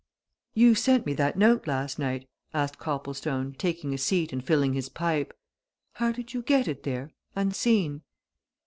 [0.55, 4.89] "You sent me that note last night?" asked Copplestone, taking a seat and filling his
[4.89, 5.31] pipe.
[5.93, 8.01] "How did you get it there unseen?"